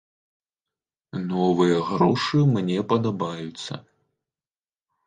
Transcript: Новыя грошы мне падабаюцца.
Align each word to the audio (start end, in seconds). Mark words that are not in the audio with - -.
Новыя 1.33 1.77
грошы 1.91 2.41
мне 2.57 2.79
падабаюцца. 2.95 3.73